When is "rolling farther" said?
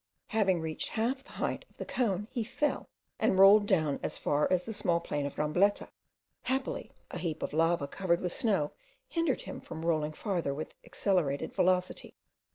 9.85-10.55